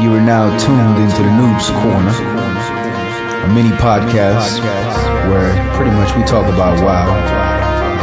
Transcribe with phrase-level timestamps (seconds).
[0.00, 2.16] You are now tuned into the Noobs Corner,
[3.44, 4.58] a mini podcast
[5.28, 7.04] where pretty much we talk about WoW,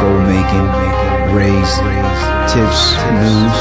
[0.00, 0.62] gold making,
[1.34, 1.74] raids,
[2.54, 3.56] tips, news,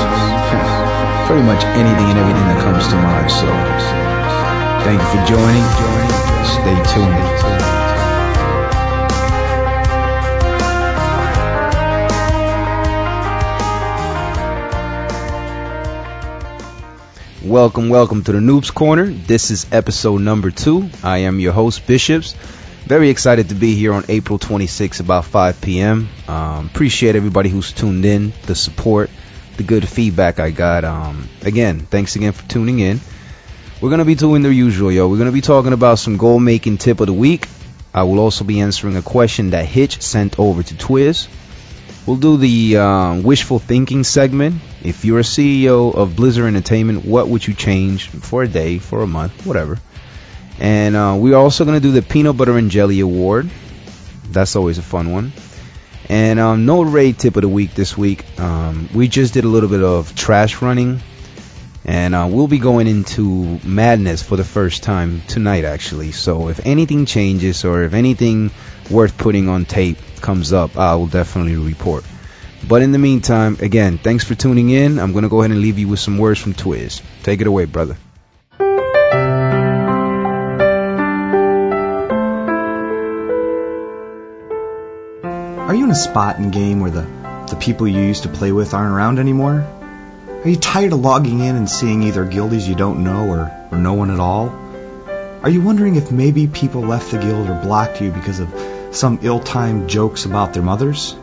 [1.26, 3.32] pretty much anything and everything that comes to mind.
[3.32, 3.50] So,
[4.86, 5.66] thank you for joining.
[6.46, 7.77] Stay tuned.
[17.48, 19.06] Welcome, welcome to the Noobs Corner.
[19.06, 20.90] This is episode number two.
[21.02, 22.34] I am your host, Bishops.
[22.84, 26.10] Very excited to be here on April 26, about 5 p.m.
[26.28, 29.10] Um, appreciate everybody who's tuned in, the support,
[29.56, 30.84] the good feedback I got.
[30.84, 33.00] Um, again, thanks again for tuning in.
[33.82, 35.08] We're going to be doing the usual, yo.
[35.08, 37.48] We're going to be talking about some gold making tip of the week.
[37.94, 41.30] I will also be answering a question that Hitch sent over to Twiz.
[42.08, 44.62] We'll do the uh, wishful thinking segment.
[44.82, 49.02] If you're a CEO of Blizzard Entertainment, what would you change for a day, for
[49.02, 49.78] a month, whatever?
[50.58, 53.50] And uh, we're also going to do the Peanut Butter and Jelly Award.
[54.30, 55.34] That's always a fun one.
[56.08, 58.40] And um, no raid tip of the week this week.
[58.40, 61.02] Um, we just did a little bit of trash running.
[61.88, 66.12] And uh, we'll be going into madness for the first time tonight, actually.
[66.12, 68.52] So if anything changes or if anything
[68.92, 72.04] worth putting on tape comes up, I will definitely report.
[72.68, 75.00] But in the meantime, again, thanks for tuning in.
[75.00, 77.02] I'm going to go ahead and leave you with some words from Twiz.
[77.24, 77.96] Take it away, brother.
[85.68, 87.08] Are you in a spot in game where the,
[87.50, 89.66] the people you used to play with aren't around anymore?
[90.48, 93.78] Are you tired of logging in and seeing either guildies you don't know or, or
[93.78, 94.48] no one at all?
[95.44, 99.20] Are you wondering if maybe people left the guild or blocked you because of some
[99.24, 101.18] ill-timed jokes about their mothers?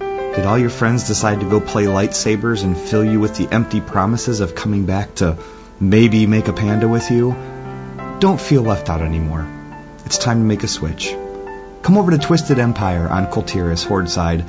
[0.00, 3.80] Did all your friends decide to go play lightsabers and fill you with the empty
[3.80, 5.38] promises of coming back to
[5.78, 7.30] maybe make a panda with you?
[8.18, 9.46] Don't feel left out anymore.
[10.04, 11.14] It's time to make a switch.
[11.82, 14.44] Come over to Twisted Empire on Kul Tiras Horde side.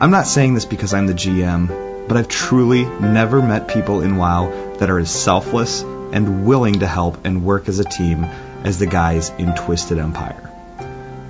[0.00, 4.16] I'm not saying this because I'm the GM, but I've truly never met people in
[4.16, 8.24] WoW that are as selfless and willing to help and work as a team
[8.64, 10.50] as the guys in Twisted Empire.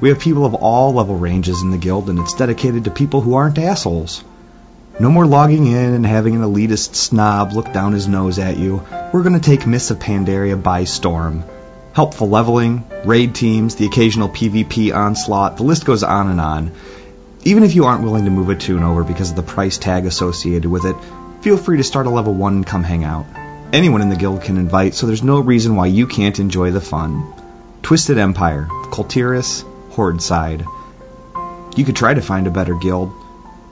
[0.00, 3.20] We have people of all level ranges in the guild, and it's dedicated to people
[3.20, 4.24] who aren't assholes.
[4.98, 8.82] No more logging in and having an elitist snob look down his nose at you.
[9.12, 11.44] We're going to take Mists of Pandaria by storm.
[11.92, 16.72] Helpful leveling, raid teams, the occasional PvP onslaught, the list goes on and on.
[17.42, 20.04] Even if you aren't willing to move a toon over because of the price tag
[20.04, 20.94] associated with it,
[21.40, 23.24] feel free to start a level 1 and come hang out.
[23.72, 26.82] Anyone in the guild can invite, so there's no reason why you can't enjoy the
[26.82, 27.32] fun.
[27.82, 29.08] Twisted Empire, Kul
[29.92, 30.66] Horde side.
[31.76, 33.10] You could try to find a better guild,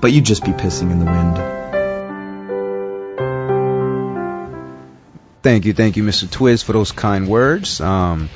[0.01, 1.37] but you'd just be pissing in the wind.
[5.43, 6.27] Thank you, thank you, Mr.
[6.27, 7.83] Twiz, for those kind words.
[7.83, 8.31] Um,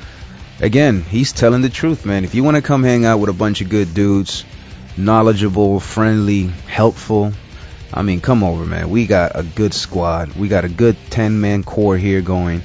[0.60, 2.24] again, he's telling the truth, man.
[2.24, 4.44] If you want to come hang out with a bunch of good dudes,
[4.96, 7.32] knowledgeable, friendly, helpful,
[7.94, 8.88] I mean, come over, man.
[8.88, 10.34] We got a good squad.
[10.34, 12.62] We got a good 10 man core here going.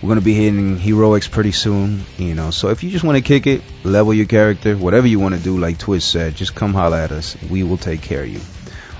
[0.00, 2.50] We're going to be hitting heroics pretty soon, you know.
[2.50, 5.40] So if you just want to kick it, level your character, whatever you want to
[5.40, 7.36] do, like Twiz said, just come holler at us.
[7.50, 8.40] We will take care of you.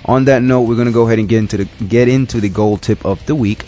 [0.06, 2.48] On that note, we're going to go ahead and get into the get into the
[2.48, 3.64] gold tip of the week.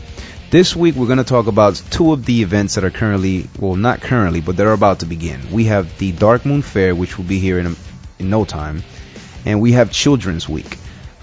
[0.50, 3.76] This week we're going to talk about two of the events that are currently, well,
[3.76, 5.50] not currently, but they're about to begin.
[5.52, 7.76] We have the Darkmoon Fair, which will be here in,
[8.18, 8.82] in no time,
[9.44, 10.78] and we have Children's Week.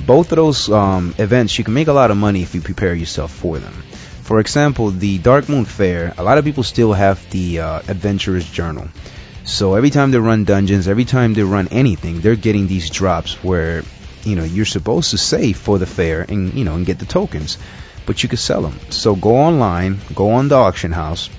[0.05, 2.93] Both of those um, events, you can make a lot of money if you prepare
[2.93, 3.73] yourself for them.
[4.23, 8.87] For example, the Darkmoon Fair, a lot of people still have the uh, Adventurer's Journal.
[9.43, 13.43] So every time they run dungeons, every time they run anything, they're getting these drops
[13.43, 13.83] where,
[14.23, 17.05] you know, you're supposed to save for the fair and, you know, and get the
[17.05, 17.57] tokens,
[18.05, 18.79] but you can sell them.
[18.89, 21.29] So go online, go on the auction house,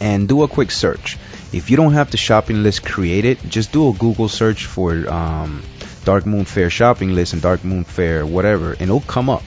[0.00, 1.16] and do a quick search.
[1.52, 5.62] If you don't have the shopping list created, just do a Google search for um,
[6.04, 9.44] Darkmoon Fair shopping list and Darkmoon Fair whatever, and it'll come up.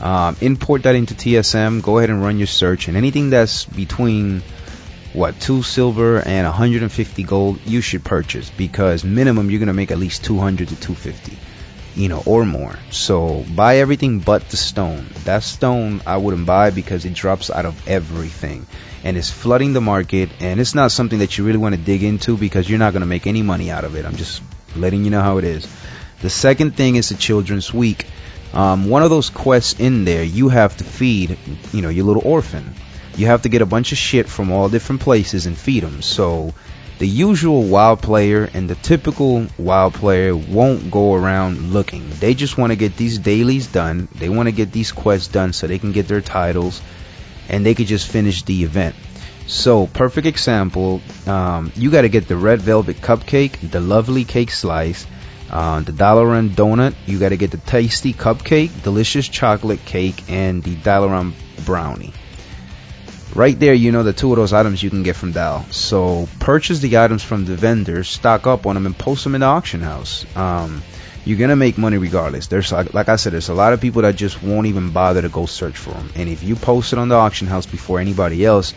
[0.00, 1.82] Um, import that into TSM.
[1.82, 4.42] Go ahead and run your search, and anything that's between
[5.12, 9.98] what two silver and 150 gold, you should purchase because minimum you're gonna make at
[9.98, 11.38] least 200 to 250,
[11.96, 12.76] you know, or more.
[12.90, 15.06] So buy everything but the stone.
[15.24, 18.66] That stone I wouldn't buy because it drops out of everything
[19.02, 22.02] and it's flooding the market, and it's not something that you really want to dig
[22.02, 24.06] into because you're not gonna make any money out of it.
[24.06, 24.42] I'm just
[24.74, 25.68] letting you know how it is.
[26.22, 28.06] The second thing is the Children's Week
[28.54, 31.36] um, one of those quests in there, you have to feed,
[31.72, 32.74] you know, your little orphan.
[33.16, 36.02] You have to get a bunch of shit from all different places and feed them.
[36.02, 36.54] So
[36.98, 42.08] the usual WoW player and the typical WoW player won't go around looking.
[42.08, 44.08] They just want to get these dailies done.
[44.14, 46.80] They want to get these quests done so they can get their titles
[47.48, 48.94] and they could just finish the event.
[49.46, 54.50] So, perfect example, um, you got to get the red velvet cupcake, the lovely cake
[54.50, 55.06] slice,
[55.50, 56.94] uh, the Dalaran donut.
[57.06, 61.34] You got to get the tasty cupcake, delicious chocolate cake, and the Dalaran
[61.66, 62.12] brownie.
[63.34, 65.64] Right there, you know the two of those items you can get from Dal.
[65.72, 69.40] So purchase the items from the vendors, stock up on them, and post them in
[69.40, 70.24] the auction house.
[70.36, 70.84] Um,
[71.24, 72.46] you're gonna make money regardless.
[72.46, 75.20] There's like, like I said, there's a lot of people that just won't even bother
[75.20, 76.10] to go search for them.
[76.14, 78.72] And if you post it on the auction house before anybody else,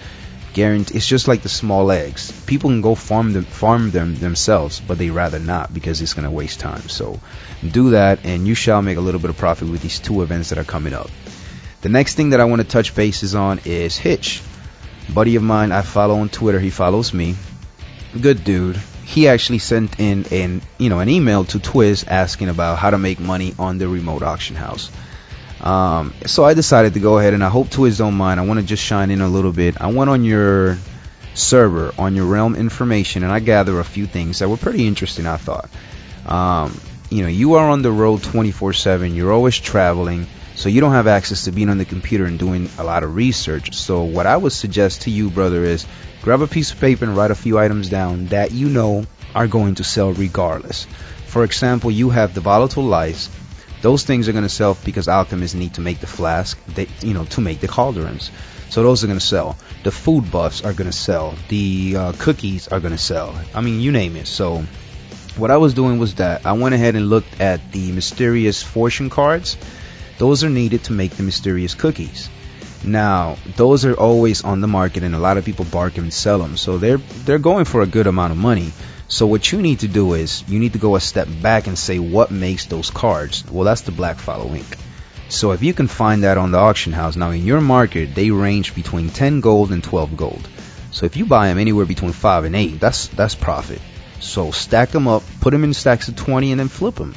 [0.54, 2.32] guarantee it's just like the small eggs.
[2.48, 6.32] People can go farm them farm them themselves, but they rather not because it's gonna
[6.32, 6.90] waste time.
[6.90, 7.20] So
[7.70, 10.50] do that, and you shall make a little bit of profit with these two events
[10.50, 11.12] that are coming up.
[11.82, 14.42] The next thing that I want to touch bases on is Hitch.
[15.14, 16.60] Buddy of mine I follow on Twitter.
[16.60, 17.36] He follows me.
[18.20, 18.78] Good dude.
[19.06, 22.98] He actually sent in an you know an email to Twiz asking about how to
[22.98, 24.92] make money on the remote auction house.
[25.62, 28.40] Um, so I decided to go ahead and I hope Twiz don't mind.
[28.40, 29.80] I want to just shine in a little bit.
[29.80, 30.78] I went on your
[31.36, 35.28] server on your realm information and I gather a few things that were pretty interesting.
[35.28, 35.70] I thought.
[36.26, 36.80] Um,
[37.10, 39.16] you know, you are on the road 24/7.
[39.16, 40.28] You're always traveling.
[40.58, 43.16] So you don't have access to being on the computer and doing a lot of
[43.16, 43.76] research.
[43.76, 45.86] So what I would suggest to you, brother, is
[46.24, 49.06] grab a piece of paper and write a few items down that you know
[49.36, 50.88] are going to sell regardless.
[51.28, 53.30] For example, you have the volatile life.
[53.84, 57.14] Those things are going to sell because alchemists need to make the flask, they, you
[57.14, 58.32] know, to make the cauldrons.
[58.72, 59.58] So those are going to sell.
[59.84, 61.36] The food buffs are going to sell.
[61.50, 63.40] The uh, cookies are going to sell.
[63.54, 64.26] I mean, you name it.
[64.26, 64.64] So
[65.36, 69.12] what I was doing was that I went ahead and looked at the mysterious fortune
[69.12, 69.56] cards
[70.18, 72.30] those are needed to make the mysterious cookies.
[72.84, 76.40] Now, those are always on the market and a lot of people bark and sell
[76.40, 76.58] them.
[76.58, 78.72] So they're they're going for a good amount of money.
[79.08, 81.78] So what you need to do is you need to go a step back and
[81.78, 83.50] say what makes those cards.
[83.50, 84.78] Well, that's the Blackfallow ink.
[85.30, 88.32] So if you can find that on the auction house, now in your market they
[88.32, 90.48] range between 10 gold and 12 gold.
[90.92, 93.82] So if you buy them anywhere between 5 and 8, that's that's profit.
[94.20, 97.14] So stack them up, put them in stacks of 20 and then flip them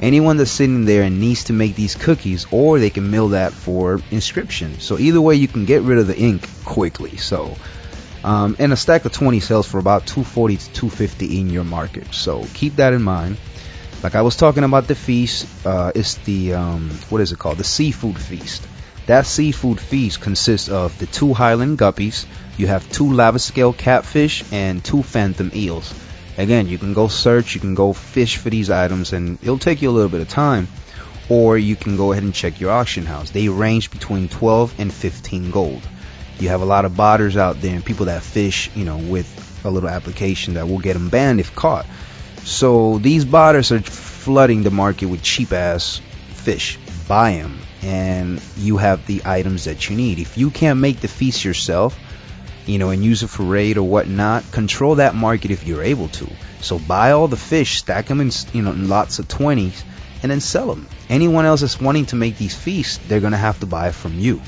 [0.00, 3.52] anyone that's sitting there and needs to make these cookies, or they can mill that
[3.52, 4.80] for inscription.
[4.80, 7.16] So either way, you can get rid of the ink quickly.
[7.16, 7.56] So,
[8.22, 12.12] um, and a stack of 20 sells for about 240 to 250 in your market.
[12.14, 13.36] So keep that in mind.
[14.02, 17.58] Like I was talking about the feast, uh, it's the um, what is it called?
[17.58, 18.66] The seafood feast.
[19.06, 22.26] That seafood feast consists of the two Highland guppies.
[22.56, 25.92] You have two lava scale catfish and two fathom eels.
[26.36, 29.82] Again, you can go search, you can go fish for these items, and it'll take
[29.82, 30.68] you a little bit of time.
[31.28, 33.30] Or you can go ahead and check your auction house.
[33.30, 35.82] They range between 12 and 15 gold.
[36.38, 39.62] You have a lot of botters out there and people that fish, you know, with
[39.64, 41.86] a little application that will get them banned if caught.
[42.42, 46.00] So these botters are flooding the market with cheap ass
[46.32, 46.78] fish.
[47.08, 50.18] Buy them, and you have the items that you need.
[50.18, 51.98] If you can't make the feast yourself,
[52.66, 54.50] you know, and use it for raid or whatnot.
[54.52, 56.28] Control that market if you're able to.
[56.60, 59.82] So buy all the fish, stack them in, you know, in lots of 20s,
[60.22, 60.88] and then sell them.
[61.08, 64.40] Anyone else that's wanting to make these feasts, they're gonna have to buy from you.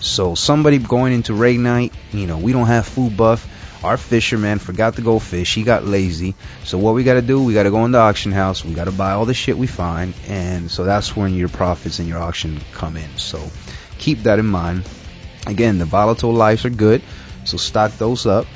[0.00, 3.46] So somebody going into raid night, you know, we don't have food buff.
[3.84, 5.54] Our fisherman forgot to go fish.
[5.54, 6.34] He got lazy.
[6.64, 7.42] So what we got to do?
[7.42, 8.64] We got to go in the auction house.
[8.64, 12.00] We got to buy all the shit we find, and so that's when your profits
[12.00, 13.18] and your auction come in.
[13.18, 13.40] So
[13.98, 14.82] keep that in mind.
[15.46, 17.02] Again, the volatile lives are good.
[17.48, 18.46] So stock those up.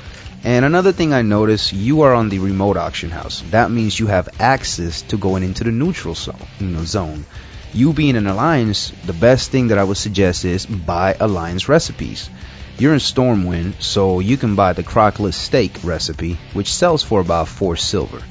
[0.43, 3.41] And another thing I noticed, you are on the remote auction house.
[3.51, 6.47] That means you have access to going into the neutral zone.
[6.59, 7.25] You know, zone.
[7.73, 12.29] You being an alliance, the best thing that I would suggest is buy alliance recipes.
[12.77, 17.47] You're in Stormwind, so you can buy the crocolisk steak recipe, which sells for about
[17.47, 18.21] four silver.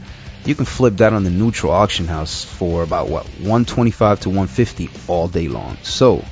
[0.44, 4.90] You can flip that on the neutral auction house for about what 125 to 150
[5.06, 5.76] all day long.
[5.82, 6.24] So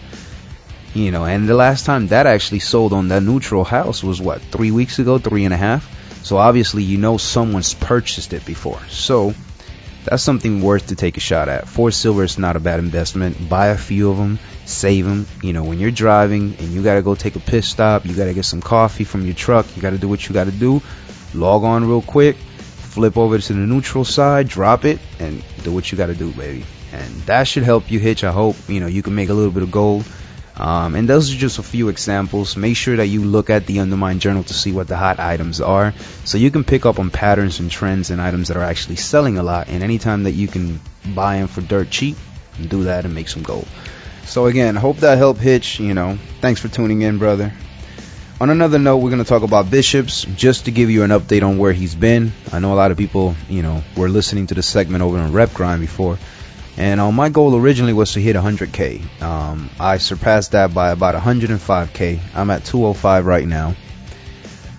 [0.95, 4.41] you know, and the last time that actually sold on that neutral house was what,
[4.41, 5.89] three weeks ago, three and a half?
[6.25, 8.81] So obviously you know someone's purchased it before.
[8.89, 9.35] So
[10.05, 11.69] that's something worth to take a shot at.
[11.69, 13.49] Four silver is not a bad investment.
[13.49, 15.27] Buy a few of them, save them.
[15.43, 18.35] You know, when you're driving and you gotta go take a piss stop, you gotta
[18.35, 20.83] get some coffee from your truck, you gotta do what you gotta do.
[21.35, 25.91] Log on real quick, flip over to the neutral side, drop it, and do what
[25.93, 26.65] you gotta do, baby.
[26.93, 28.25] And that should help you hitch.
[28.25, 30.05] I hope you know you can make a little bit of gold
[30.61, 32.55] um, and those are just a few examples.
[32.55, 35.63] Make sure that you look at the Undermine Journal to see what the hot items
[35.63, 35.95] are,
[36.27, 39.39] so you can pick up on patterns and trends and items that are actually selling
[39.39, 39.69] a lot.
[39.69, 40.79] And anytime that you can
[41.15, 42.19] buy them for dirt cheap,
[42.69, 43.67] do that and make some gold.
[44.27, 45.81] So again, hope that helped Hitch.
[45.81, 47.55] You know, thanks for tuning in, brother.
[48.39, 51.43] On another note, we're going to talk about Bishops just to give you an update
[51.43, 52.33] on where he's been.
[52.53, 55.33] I know a lot of people, you know, were listening to the segment over on
[55.33, 56.19] Rep Grind before.
[56.77, 59.23] And uh, my goal originally was to hit 100k.
[59.23, 62.21] Um, I surpassed that by about 105k.
[62.35, 63.75] I'm at 205 right now.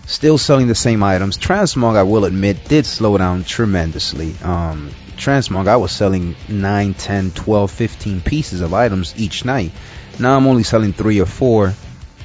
[0.07, 1.37] Still selling the same items.
[1.37, 4.35] Transmog, I will admit, did slow down tremendously.
[4.43, 9.71] Um, Transmog, I was selling 9, 10, 12, 15 pieces of items each night.
[10.19, 11.73] Now I'm only selling 3 or 4.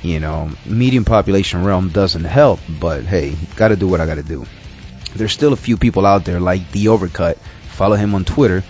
[0.02, 4.46] You know, medium population realm doesn't help, but hey, gotta do what I gotta do.
[5.14, 7.36] There's still a few people out there like The Overcut,
[7.68, 8.62] follow him on Twitter,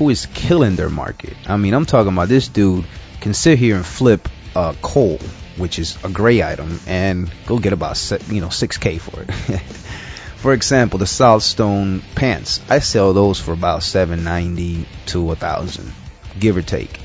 [0.00, 1.36] who is killing their market.
[1.46, 2.86] I mean, I'm talking about this dude
[3.20, 5.18] can sit here and flip uh, coal,
[5.58, 9.60] which is a gray item, and go get about you know 6k for it.
[10.36, 15.92] for example, the Solid Stone pants, I sell those for about 790 to 1000,
[16.38, 16.98] give or take.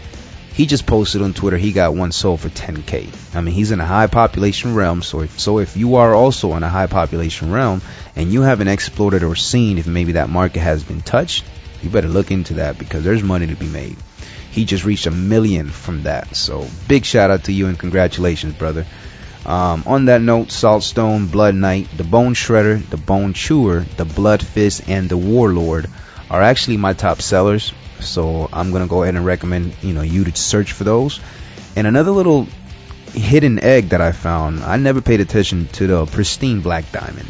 [0.54, 3.36] He just posted on Twitter he got one sold for 10k.
[3.36, 6.54] I mean, he's in a high population realm, so if, so if you are also
[6.54, 7.82] in a high population realm
[8.16, 11.44] and you haven't explored or seen if maybe that market has been touched,
[11.86, 13.98] you better look into that because there's money to be made.
[14.51, 16.36] He just reached a million from that.
[16.36, 18.86] So big shout out to you and congratulations, brother.
[19.46, 24.44] Um, on that note, Saltstone, Blood Knight, the Bone Shredder, the Bone Chewer, the Blood
[24.44, 25.88] Fist, and the Warlord
[26.32, 27.72] are actually my top sellers.
[28.00, 31.20] So I'm gonna go ahead and recommend you know you to search for those.
[31.75, 32.48] And another little
[33.13, 37.30] hidden egg that I found, I never paid attention to the pristine black diamond.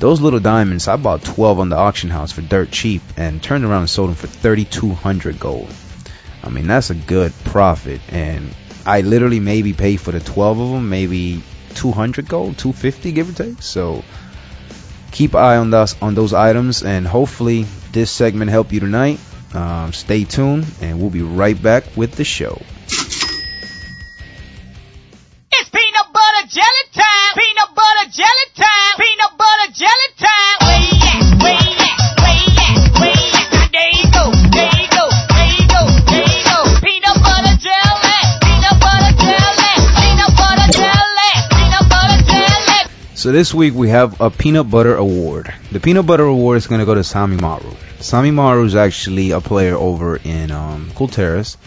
[0.00, 3.66] Those little diamonds, I bought 12 on the auction house for dirt cheap and turned
[3.66, 5.68] around and sold them for 3200 gold.
[6.42, 8.00] I mean, that's a good profit.
[8.08, 8.54] And
[8.86, 11.42] I literally maybe paid for the 12 of them, maybe
[11.74, 13.60] 200 gold, 250 give or take.
[13.60, 14.02] So
[15.10, 19.20] keep eye on those on those items, and hopefully this segment helped you tonight.
[19.52, 22.62] Um, stay tuned, and we'll be right back with the show.
[43.20, 45.52] So this week we have a peanut butter award.
[45.70, 47.74] The peanut butter award is going to go to Sami Maru.
[47.98, 51.58] Sami Maru is actually a player over in um, Kul Tiras.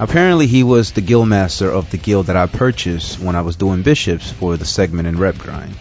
[0.00, 3.54] Apparently he was the guild master of the guild that I purchased when I was
[3.54, 5.76] doing bishops for the segment and rep grind.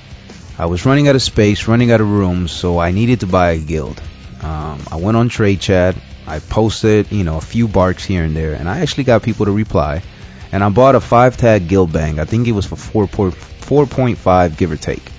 [0.60, 3.54] I was running out of space, running out of room, so I needed to buy
[3.54, 4.00] a guild.
[4.44, 5.96] Um, I went on trade chat.
[6.28, 9.48] I posted, you know, a few barks here and there, and I actually got people
[9.48, 10.04] to reply.
[10.53, 12.19] And I bought a five tag guild bank.
[12.19, 15.12] I think it was for four 4.5 give or take.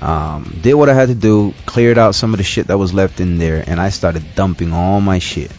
[0.00, 2.92] Um, did what I had to do, cleared out some of the shit that was
[2.92, 5.52] left in there, and I started dumping all my shit.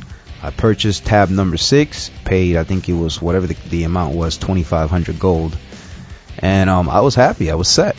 [0.43, 4.37] I purchased tab number six, paid I think it was whatever the, the amount was,
[4.37, 5.57] 2,500 gold,
[6.37, 7.49] and um, I was happy.
[7.51, 7.95] I was set.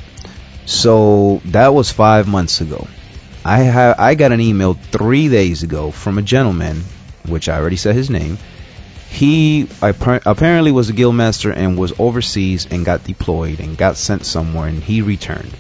[0.66, 2.86] So that was five months ago.
[3.42, 6.82] I ha- I got an email three days ago from a gentleman,
[7.26, 8.36] which I already said his name,
[9.10, 14.24] he apparently was a guild master and was overseas and got deployed and got sent
[14.24, 15.50] somewhere and he returned.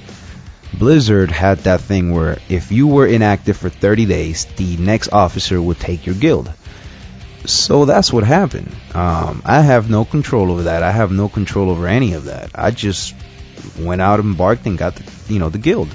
[0.72, 5.60] Blizzard had that thing where if you were inactive for 30 days, the next officer
[5.60, 6.50] would take your guild.
[7.44, 8.74] So that's what happened.
[8.94, 10.84] Um, I have no control over that.
[10.84, 12.52] I have no control over any of that.
[12.54, 13.14] I just
[13.78, 15.94] went out embarked and got the, you know, the guild.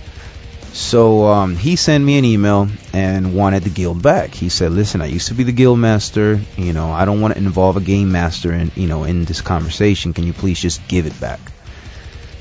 [0.76, 4.36] So um, he sent me an email and wanted the guild back.
[4.36, 6.42] He said, "Listen, I used to be the guild master.
[6.58, 9.40] You know, I don't want to involve a game master in you know in this
[9.40, 10.12] conversation.
[10.12, 11.40] Can you please just give it back?"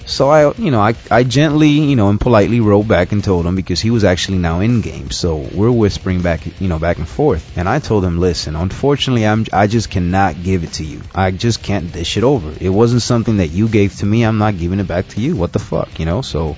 [0.05, 3.47] So I, you know, I, I gently, you know, and politely wrote back and told
[3.47, 5.13] him because he was actually now in game.
[5.13, 7.57] So we're whispering back, you know, back and forth.
[7.57, 11.01] And I told him, listen, unfortunately, I'm, I just cannot give it to you.
[11.15, 12.53] I just can't dish it over.
[12.61, 14.25] It wasn't something that you gave to me.
[14.25, 15.37] I'm not giving it back to you.
[15.37, 16.21] What the fuck, you know?
[16.21, 16.57] So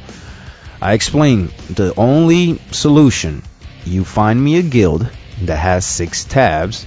[0.86, 3.42] I explained the only solution
[3.84, 5.10] you find me a guild
[5.42, 6.86] that has six tabs,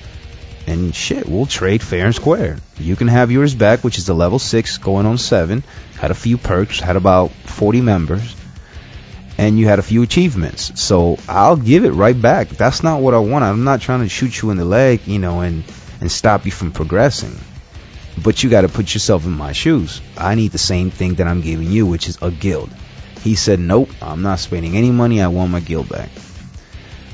[0.65, 2.59] and shit, we'll trade fair and square.
[2.77, 5.65] You can have yours back, which is the level six going on seven.
[5.97, 8.37] Had a few perks, had about 40 members,
[9.37, 10.81] and you had a few achievements.
[10.81, 12.47] So I'll give it right back.
[12.47, 13.43] That's not what I want.
[13.43, 15.65] I'm not trying to shoot you in the leg, you know, and
[15.99, 17.35] and stop you from progressing.
[18.23, 20.01] But you got to put yourself in my shoes.
[20.15, 22.69] I need the same thing that I'm giving you, which is a guild.
[23.23, 25.21] He said, Nope, I'm not spending any money.
[25.21, 26.09] I want my guild back.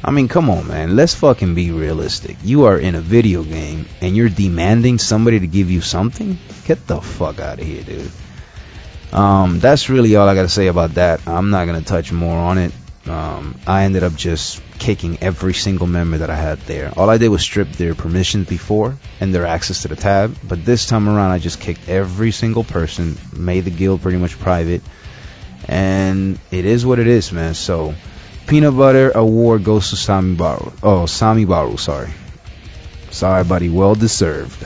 [0.04, 0.96] I mean, come on, man.
[0.96, 2.38] Let's fucking be realistic.
[2.44, 6.38] You are in a video game and you're demanding somebody to give you something?
[6.66, 8.12] Get the fuck out of here, dude.
[9.12, 11.28] Um, that's really all I gotta say about that.
[11.28, 12.72] I'm not gonna touch more on it.
[13.08, 16.92] Um, I ended up just kicking every single member that I had there.
[16.98, 20.66] All I did was strip their permissions before and their access to the tab, but
[20.66, 24.82] this time around I just kicked every single person, made the guild pretty much private,
[25.68, 27.54] and it is what it is, man.
[27.54, 27.96] So,
[28.48, 30.72] peanut butter award goes to Sami Baru.
[30.84, 32.12] Oh, Sami Baru, sorry.
[33.12, 33.70] Sorry, buddy.
[33.70, 34.66] Well deserved.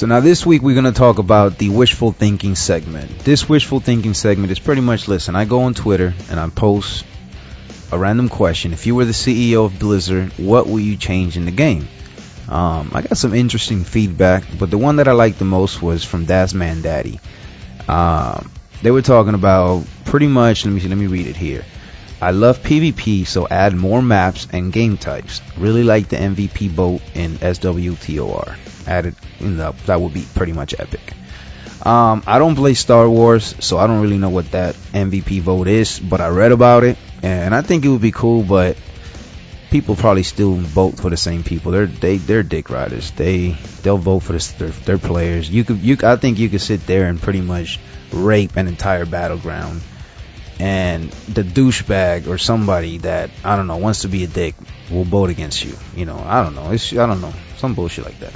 [0.00, 3.18] So now this week we're going to talk about the wishful thinking segment.
[3.18, 7.04] This wishful thinking segment is pretty much listen, I go on Twitter and I post
[7.92, 8.72] a random question.
[8.72, 11.86] If you were the CEO of Blizzard, what would you change in the game?
[12.50, 16.04] Um, I got some interesting feedback, but the one that I liked the most was
[16.04, 17.20] from Das Man Daddy.
[17.88, 18.50] Um,
[18.82, 20.64] they were talking about pretty much.
[20.64, 21.64] Let me let me read it here.
[22.20, 25.40] I love PvP, so add more maps and game types.
[25.56, 28.56] Really like the MVP vote in SWTOR.
[28.86, 31.14] Added, you know, that would be pretty much epic.
[31.86, 35.66] Um, I don't play Star Wars, so I don't really know what that MVP vote
[35.66, 38.42] is, but I read about it, and I think it would be cool.
[38.42, 38.76] But
[39.70, 41.72] people probably still vote for the same people.
[41.72, 43.10] They're they they're dick riders.
[43.12, 43.50] They
[43.82, 45.48] they'll vote for the, their, their players.
[45.48, 47.78] You could you I think you could sit there and pretty much
[48.12, 49.80] rape an entire battleground
[50.60, 54.54] and the douchebag or somebody that I don't know wants to be a dick
[54.90, 55.74] will vote against you.
[55.96, 56.70] You know, I don't know.
[56.70, 58.34] It's I don't know some bullshit like that.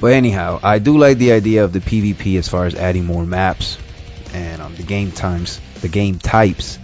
[0.00, 3.24] But anyhow, I do like the idea of the PvP as far as adding more
[3.24, 3.78] maps
[4.32, 6.78] and um, the game times, the game types.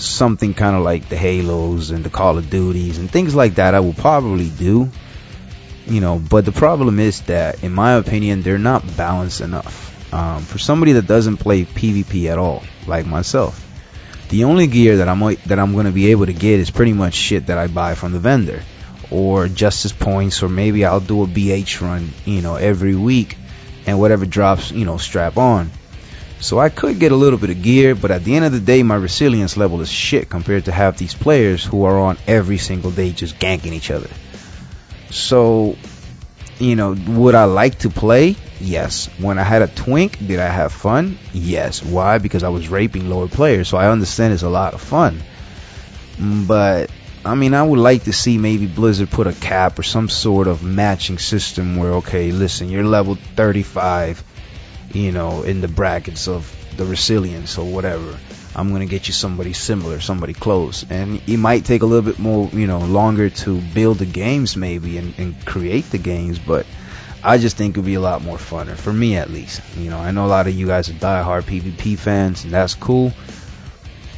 [0.00, 3.74] Something kind of like the Halos and the Call of Duties and things like that.
[3.74, 4.88] I will probably do.
[5.86, 9.88] You know, but the problem is that, in my opinion, they're not balanced enough.
[10.12, 13.66] Um, for somebody that doesn't play PvP at all, like myself,
[14.28, 17.14] the only gear that I'm that I'm to be able to get is pretty much
[17.14, 18.62] shit that I buy from the vendor
[19.10, 23.36] or justice points or maybe I'll do a BH run, you know, every week
[23.86, 25.70] and whatever drops, you know, strap on.
[26.40, 28.60] So I could get a little bit of gear, but at the end of the
[28.60, 32.58] day my resilience level is shit compared to half these players who are on every
[32.58, 34.08] single day just ganking each other.
[35.10, 35.76] So,
[36.58, 38.36] you know, would I like to play?
[38.58, 39.06] Yes.
[39.18, 41.18] When I had a twink, did I have fun?
[41.32, 41.82] Yes.
[41.82, 42.18] Why?
[42.18, 45.22] Because I was raping lower players, so I understand it's a lot of fun.
[46.18, 46.90] But
[47.24, 50.46] I mean, I would like to see maybe Blizzard put a cap or some sort
[50.46, 54.24] of matching system where, okay, listen, you're level 35,
[54.92, 58.18] you know, in the brackets of the resilience or whatever.
[58.54, 60.84] I'm to get you somebody similar, somebody close.
[60.90, 64.56] And it might take a little bit more, you know, longer to build the games
[64.56, 66.66] maybe and, and create the games, but
[67.22, 69.60] I just think it would be a lot more funner for me at least.
[69.76, 72.74] You know, I know a lot of you guys are diehard PvP fans, and that's
[72.74, 73.12] cool.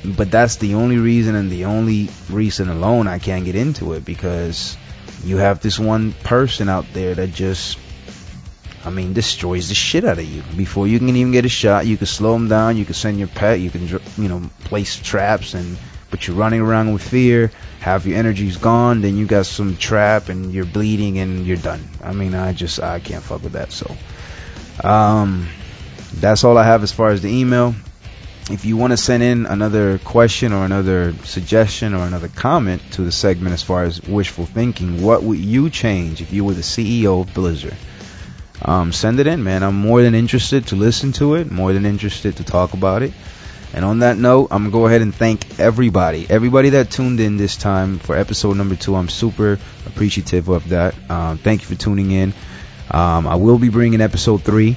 [0.04, 4.04] But that's the only reason and the only reason alone I can't get into it
[4.04, 4.76] because
[5.24, 7.78] you have this one person out there that just,
[8.84, 10.42] I mean, destroys the shit out of you.
[10.56, 13.18] Before you can even get a shot, you can slow them down, you can send
[13.18, 15.76] your pet, you can, you know, place traps and
[16.12, 20.28] but you're running around with fear, half your energy's gone, then you got some trap
[20.28, 21.82] and you're bleeding and you're done.
[22.04, 23.72] I mean, I just I can't fuck with that.
[23.72, 23.96] So,
[24.84, 25.48] um,
[26.12, 27.74] that's all I have as far as the email.
[28.50, 33.02] If you want to send in another question or another suggestion or another comment to
[33.02, 36.60] the segment as far as wishful thinking, what would you change if you were the
[36.60, 37.76] CEO of Blizzard?
[38.64, 39.62] Um, send it in, man.
[39.62, 43.12] I'm more than interested to listen to it, more than interested to talk about it.
[43.74, 47.38] And on that note, I'm gonna go ahead and thank everybody, everybody that tuned in
[47.38, 48.94] this time for episode number two.
[48.94, 50.94] I'm super appreciative of that.
[51.10, 52.34] Um, thank you for tuning in.
[52.90, 54.76] Um, I will be bringing episode three.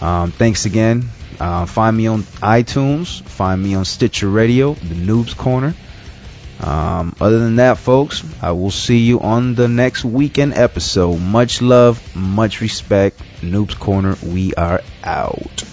[0.00, 1.08] Um, thanks again.
[1.40, 3.22] Uh, find me on iTunes.
[3.22, 5.74] Find me on Stitcher Radio, the Noobs Corner.
[6.60, 11.18] Um, other than that, folks, I will see you on the next weekend episode.
[11.18, 13.20] Much love, much respect.
[13.40, 15.64] Noobs Corner, we are out.